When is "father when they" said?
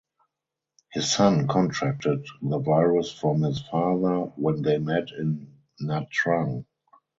3.67-4.79